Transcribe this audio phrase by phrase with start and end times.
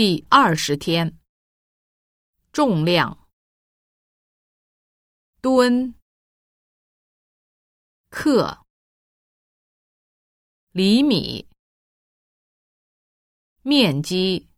[0.00, 1.18] 第二十天，
[2.52, 3.28] 重量，
[5.40, 5.92] 吨，
[8.08, 8.64] 克，
[10.70, 11.48] 厘米，
[13.62, 14.48] 面积，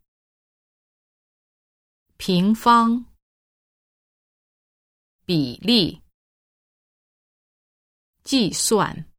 [2.17, 3.03] 平方，
[5.25, 6.03] 比例，
[8.21, 9.11] 计算，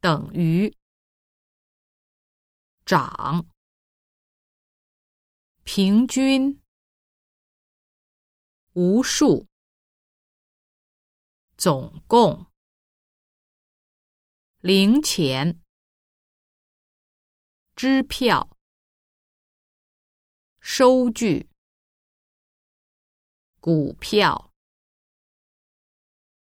[0.00, 0.76] 等于，
[2.84, 3.48] 涨。
[5.70, 6.62] 平均，
[8.72, 9.46] 无数，
[11.58, 12.50] 总共，
[14.60, 15.60] 零钱，
[17.76, 18.56] 支票，
[20.58, 21.50] 收据，
[23.60, 24.54] 股票，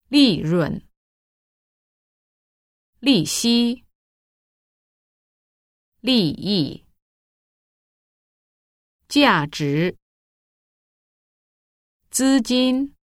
[0.09, 0.89] 利润，
[2.99, 3.87] 利息，
[6.01, 6.84] 利益。
[9.07, 9.97] 价值、
[12.11, 12.97] 资金、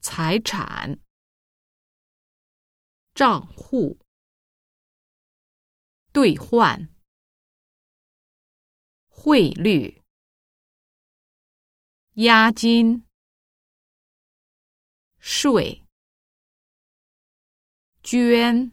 [0.00, 1.00] 财产、
[3.14, 3.98] 账户、
[6.12, 6.88] 兑换、
[9.08, 10.02] 汇率、
[12.14, 13.06] 押金、
[15.18, 15.84] 税、
[18.02, 18.70] 捐、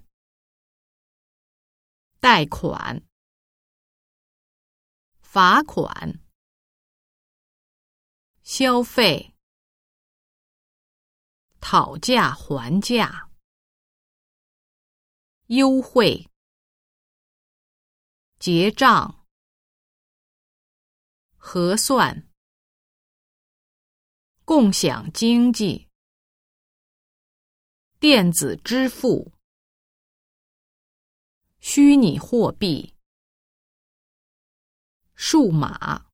[2.19, 3.12] 贷款。
[5.33, 6.19] 罚款、
[8.43, 9.33] 消费、
[11.59, 13.31] 讨价还价、
[15.47, 16.29] 优惠、
[18.37, 19.25] 结账、
[21.35, 22.29] 核算、
[24.45, 25.89] 共享经济、
[27.99, 29.33] 电子支付、
[31.59, 32.92] 虚拟货币。
[35.25, 36.12] 数码。